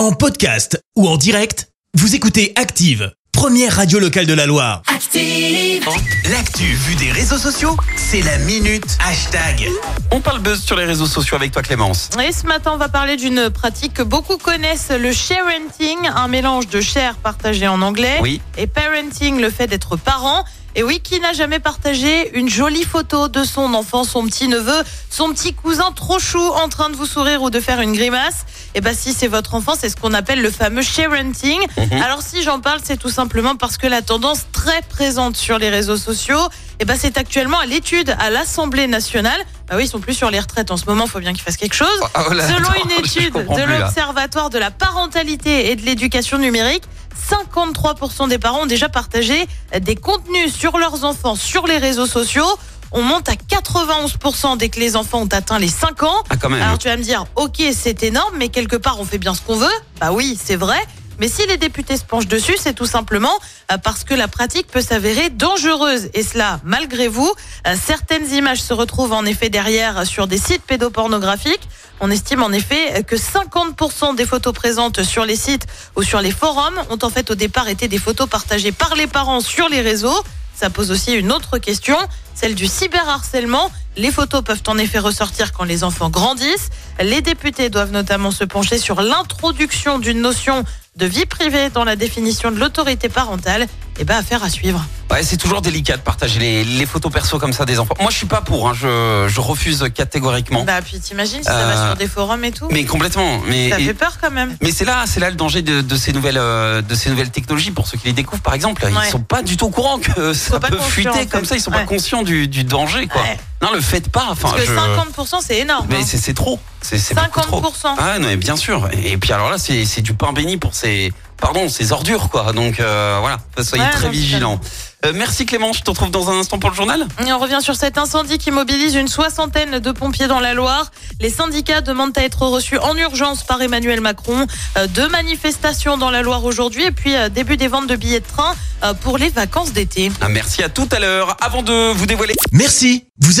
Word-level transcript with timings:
En 0.00 0.12
podcast 0.12 0.82
ou 0.96 1.06
en 1.06 1.18
direct, 1.18 1.68
vous 1.92 2.14
écoutez 2.14 2.54
Active, 2.56 3.12
première 3.32 3.76
radio 3.76 3.98
locale 3.98 4.24
de 4.24 4.32
la 4.32 4.46
Loire. 4.46 4.80
Active. 4.86 5.84
L'actu 6.30 6.62
vue 6.64 6.94
des 6.94 7.12
réseaux 7.12 7.36
sociaux, 7.36 7.76
c'est 7.96 8.22
la 8.22 8.38
minute 8.38 8.96
hashtag. 9.06 9.68
On 10.10 10.22
parle 10.22 10.40
buzz 10.40 10.62
sur 10.64 10.74
les 10.76 10.86
réseaux 10.86 11.04
sociaux 11.04 11.36
avec 11.36 11.52
toi 11.52 11.60
Clémence. 11.60 12.08
Et 12.26 12.32
ce 12.32 12.46
matin, 12.46 12.70
on 12.72 12.78
va 12.78 12.88
parler 12.88 13.18
d'une 13.18 13.50
pratique 13.50 13.92
que 13.92 14.02
beaucoup 14.02 14.38
connaissent, 14.38 14.88
le 14.90 15.12
sharenting, 15.12 15.98
un 16.16 16.28
mélange 16.28 16.68
de 16.68 16.80
share 16.80 17.16
partagé 17.16 17.68
en 17.68 17.82
anglais 17.82 18.20
Oui. 18.22 18.40
et 18.56 18.66
parenting, 18.66 19.38
le 19.38 19.50
fait 19.50 19.66
d'être 19.66 19.96
parent. 19.98 20.46
Et 20.76 20.82
oui, 20.82 21.00
qui 21.00 21.18
n'a 21.20 21.32
jamais 21.32 21.58
partagé 21.58 22.36
une 22.38 22.48
jolie 22.48 22.84
photo 22.84 23.28
de 23.28 23.42
son 23.42 23.74
enfant, 23.74 24.04
son 24.04 24.24
petit 24.26 24.48
neveu, 24.48 24.82
son 25.10 25.32
petit 25.32 25.52
cousin 25.52 25.90
trop 25.92 26.18
chou 26.18 26.38
en 26.38 26.68
train 26.68 26.90
de 26.90 26.96
vous 26.96 27.06
sourire 27.06 27.42
ou 27.42 27.50
de 27.50 27.60
faire 27.60 27.80
une 27.80 27.92
grimace? 27.92 28.46
Et 28.74 28.80
ben 28.80 28.94
si 28.94 29.12
c'est 29.12 29.26
votre 29.26 29.54
enfant, 29.54 29.72
c'est 29.78 29.88
ce 29.88 29.96
qu'on 29.96 30.14
appelle 30.14 30.42
le 30.42 30.50
fameux 30.50 30.82
sharenting. 30.82 31.60
Mhm. 31.76 32.02
Alors 32.02 32.22
si 32.22 32.42
j'en 32.42 32.60
parle, 32.60 32.80
c'est 32.84 32.96
tout 32.96 33.10
simplement 33.10 33.56
parce 33.56 33.78
que 33.78 33.88
la 33.88 34.02
tendance 34.02 34.46
très 34.52 34.82
présente 34.82 35.36
sur 35.36 35.58
les 35.58 35.70
réseaux 35.70 35.96
sociaux, 35.96 36.48
et 36.80 36.86
ben 36.86 36.96
c'est 36.98 37.18
actuellement 37.18 37.60
à 37.60 37.66
l'étude 37.66 38.16
à 38.18 38.30
l'Assemblée 38.30 38.86
nationale. 38.86 39.40
Ah 39.68 39.76
oui, 39.76 39.84
ils 39.84 39.88
sont 39.88 40.00
plus 40.00 40.14
sur 40.14 40.30
les 40.30 40.40
retraites 40.40 40.70
en 40.70 40.76
ce 40.76 40.86
moment, 40.86 41.04
il 41.04 41.10
faut 41.10 41.20
bien 41.20 41.32
qu'ils 41.32 41.42
fassent 41.42 41.58
quelque 41.58 41.74
chose. 41.74 41.88
Ah, 42.14 42.24
oh 42.28 42.32
là, 42.32 42.48
Selon 42.48 42.68
attends, 42.70 42.84
une 42.84 43.04
étude 43.04 43.34
de 43.34 43.62
l'Observatoire 43.62 44.50
de 44.50 44.58
la 44.58 44.70
parentalité 44.70 45.70
et 45.70 45.76
de 45.76 45.82
l'éducation 45.82 46.38
numérique, 46.38 46.82
53% 47.30 48.28
des 48.28 48.38
parents 48.38 48.62
ont 48.62 48.66
déjà 48.66 48.88
partagé 48.88 49.46
des 49.78 49.94
contenus 49.94 50.54
sur 50.54 50.78
leurs 50.78 51.04
enfants 51.04 51.36
sur 51.36 51.66
les 51.66 51.76
réseaux 51.76 52.06
sociaux. 52.06 52.48
On 52.92 53.02
monte 53.02 53.28
à 53.28 53.34
91% 53.34 54.56
dès 54.56 54.68
que 54.68 54.80
les 54.80 54.96
enfants 54.96 55.20
ont 55.20 55.28
atteint 55.30 55.58
les 55.60 55.68
5 55.68 56.02
ans. 56.02 56.24
Ah 56.28 56.36
quand 56.36 56.48
même. 56.48 56.62
Alors 56.62 56.78
tu 56.78 56.88
vas 56.88 56.96
me 56.96 57.02
dire, 57.02 57.24
ok, 57.36 57.62
c'est 57.72 58.02
énorme, 58.02 58.34
mais 58.38 58.48
quelque 58.48 58.76
part, 58.76 58.98
on 58.98 59.04
fait 59.04 59.18
bien 59.18 59.34
ce 59.34 59.42
qu'on 59.42 59.56
veut. 59.56 59.68
Bah 60.00 60.10
oui, 60.12 60.36
c'est 60.42 60.56
vrai. 60.56 60.78
Mais 61.20 61.28
si 61.28 61.46
les 61.46 61.58
députés 61.58 61.96
se 61.96 62.04
penchent 62.04 62.26
dessus, 62.26 62.56
c'est 62.58 62.74
tout 62.74 62.86
simplement 62.86 63.38
euh, 63.70 63.78
parce 63.78 64.04
que 64.04 64.14
la 64.14 64.26
pratique 64.26 64.66
peut 64.66 64.80
s'avérer 64.80 65.30
dangereuse. 65.30 66.08
Et 66.14 66.22
cela, 66.22 66.60
malgré 66.64 67.06
vous, 67.08 67.32
Euh, 67.66 67.76
certaines 67.82 68.32
images 68.32 68.62
se 68.62 68.72
retrouvent 68.72 69.12
en 69.12 69.24
effet 69.24 69.50
derrière 69.50 70.06
sur 70.06 70.26
des 70.26 70.38
sites 70.38 70.62
pédopornographiques. 70.62 71.68
On 72.00 72.10
estime 72.10 72.42
en 72.42 72.52
effet 72.52 73.04
que 73.04 73.16
50% 73.16 74.14
des 74.14 74.24
photos 74.24 74.54
présentes 74.54 75.02
sur 75.02 75.24
les 75.24 75.36
sites 75.36 75.66
ou 75.96 76.02
sur 76.02 76.20
les 76.20 76.30
forums 76.30 76.80
ont 76.88 76.98
en 77.02 77.10
fait 77.10 77.30
au 77.30 77.34
départ 77.34 77.68
été 77.68 77.88
des 77.88 77.98
photos 77.98 78.28
partagées 78.28 78.72
par 78.72 78.94
les 78.94 79.06
parents 79.06 79.40
sur 79.40 79.68
les 79.68 79.82
réseaux. 79.82 80.24
Ça 80.54 80.70
pose 80.70 80.90
aussi 80.90 81.12
une 81.12 81.32
autre 81.32 81.58
question, 81.58 81.96
celle 82.34 82.54
du 82.54 82.66
cyberharcèlement. 82.66 83.70
Les 83.96 84.10
photos 84.10 84.42
peuvent 84.42 84.62
en 84.66 84.78
effet 84.78 84.98
ressortir 84.98 85.52
quand 85.52 85.64
les 85.64 85.84
enfants 85.84 86.10
grandissent. 86.10 86.70
Les 87.00 87.22
députés 87.22 87.70
doivent 87.70 87.92
notamment 87.92 88.30
se 88.30 88.44
pencher 88.44 88.78
sur 88.78 89.00
l'introduction 89.02 89.98
d'une 89.98 90.20
notion 90.20 90.64
de 90.96 91.06
vie 91.06 91.24
privée 91.26 91.70
dans 91.70 91.84
la 91.84 91.96
définition 91.96 92.50
de 92.50 92.58
l'autorité 92.58 93.08
parentale. 93.08 93.66
Et 93.98 94.04
ben, 94.04 94.16
affaire 94.16 94.42
à 94.42 94.48
suivre. 94.48 94.82
Ouais, 95.10 95.22
c'est 95.22 95.36
toujours 95.36 95.60
délicat 95.60 95.96
de 95.98 96.02
partager 96.02 96.38
les, 96.40 96.64
les 96.64 96.86
photos 96.86 97.12
perso 97.12 97.38
comme 97.38 97.52
ça 97.52 97.66
des 97.66 97.78
enfants. 97.78 97.94
Moi, 98.00 98.10
je 98.10 98.16
suis 98.16 98.26
pas 98.26 98.40
pour. 98.40 98.68
hein, 98.68 98.72
je, 98.74 99.26
je 99.28 99.40
refuse 99.40 99.84
catégoriquement. 99.94 100.64
Bah, 100.64 100.80
puis 100.80 100.98
t'imagines 101.00 101.38
si 101.40 101.44
ça 101.44 101.58
Euh, 101.58 101.74
va 101.74 101.86
sur 101.88 101.96
des 101.96 102.06
forums 102.06 102.42
et 102.44 102.50
tout. 102.52 102.68
Mais 102.70 102.84
complètement. 102.86 103.40
Mais 103.46 103.68
ça 103.68 103.76
fait 103.76 103.92
peur 103.92 104.16
quand 104.20 104.30
même. 104.30 104.56
mais 104.62 104.72
c'est 104.72 104.86
là, 104.86 105.04
c'est 105.06 105.20
là 105.20 105.28
le 105.28 105.36
danger 105.36 105.60
de, 105.60 105.82
de 105.82 105.96
ces 105.96 106.12
nouvelles, 106.14 106.38
euh, 106.38 106.80
de 106.80 106.94
ces 106.94 107.10
nouvelles 107.10 107.30
technologies. 107.30 107.72
Pour 107.72 107.86
ceux 107.86 107.98
qui 107.98 108.06
les 108.06 108.12
découvrent, 108.14 108.42
par 108.42 108.54
exemple, 108.54 108.84
Ouais. 108.84 108.90
ils 109.06 109.10
sont 109.10 109.20
pas 109.20 109.42
du 109.42 109.56
tout 109.58 109.66
au 109.66 109.70
courant 109.70 109.98
que 109.98 110.32
ça 110.32 110.58
peut 110.60 110.78
fuiter 110.78 111.10
en 111.10 111.12
fait. 111.14 111.26
comme 111.26 111.44
ça. 111.44 111.56
Ils 111.56 111.60
sont 111.60 111.70
pas 111.70 111.84
conscients 111.84 112.22
du, 112.22 112.48
du 112.48 112.64
danger, 112.64 113.06
quoi. 113.06 113.20
Ouais. 113.20 113.38
Non, 113.62 113.68
le 113.74 113.80
faites 113.80 114.08
pas. 114.10 114.26
Enfin, 114.30 114.50
Parce 114.50 114.62
que 114.64 114.68
je- 114.68 114.74
50% 114.74 115.38
c'est 115.46 115.58
énorme. 115.58 115.86
Mais 115.90 115.96
hein. 115.96 116.04
c'est 116.06 116.16
c'est 116.18 116.34
trop. 116.34 116.58
C'est 116.82 116.98
c'est 116.98 117.14
beaucoup 117.14 117.40
trop. 117.40 117.60
50%. 117.60 117.94
Ah 117.98 118.18
non, 118.18 118.28
mais 118.28 118.36
bien 118.36 118.56
sûr. 118.56 118.88
Et 119.04 119.16
puis 119.18 119.32
alors 119.32 119.50
là, 119.50 119.58
c'est 119.58 119.84
c'est 119.84 120.00
du 120.02 120.14
pain 120.14 120.32
béni 120.32 120.56
pour 120.56 120.74
ces, 120.74 121.12
pardon, 121.36 121.68
ces 121.68 121.92
ordures, 121.92 122.30
quoi. 122.30 122.52
Donc 122.52 122.80
euh, 122.80 123.18
voilà, 123.20 123.38
soyez 123.62 123.84
Ouais, 123.84 123.90
très 123.90 124.06
non, 124.06 124.10
vigilants. 124.12 124.60
Euh, 125.06 125.12
merci 125.14 125.46
Clément. 125.46 125.72
Je 125.72 125.80
te 125.82 125.88
retrouve 125.90 126.10
dans 126.10 126.28
un 126.30 126.38
instant 126.38 126.58
pour 126.58 126.68
le 126.70 126.76
journal. 126.76 127.06
Et 127.26 127.32
on 127.32 127.38
revient 127.38 127.60
sur 127.62 127.74
cet 127.74 127.96
incendie 127.96 128.36
qui 128.38 128.50
mobilise 128.50 128.94
une 128.94 129.08
soixantaine 129.08 129.78
de 129.78 129.92
pompiers 129.92 130.26
dans 130.26 130.40
la 130.40 130.52
Loire. 130.52 130.90
Les 131.20 131.30
syndicats 131.30 131.80
demandent 131.80 132.16
à 132.18 132.22
être 132.22 132.42
reçus 132.42 132.76
en 132.78 132.94
urgence 132.96 133.42
par 133.42 133.60
Emmanuel 133.62 134.00
Macron. 134.02 134.46
Euh, 134.78 134.86
Deux 134.88 135.08
manifestations 135.08 135.96
dans 135.96 136.10
la 136.10 136.20
Loire 136.22 136.44
aujourd'hui 136.44 136.84
et 136.84 136.92
puis 136.92 137.14
euh, 137.16 137.28
début 137.30 137.56
des 137.56 137.68
ventes 137.68 137.86
de 137.86 137.96
billets 137.96 138.20
de 138.20 138.26
train 138.26 138.54
euh, 138.84 138.92
pour 138.94 139.16
les 139.16 139.28
vacances 139.30 139.72
d'été. 139.72 140.10
Ah, 140.20 140.28
merci 140.28 140.62
à 140.62 140.68
tout 140.68 140.88
à 140.92 140.98
l'heure. 140.98 141.34
Avant 141.40 141.62
de 141.62 141.92
vous 141.92 142.04
dévoiler. 142.06 142.34
Merci, 142.52 143.04
vous 143.22 143.40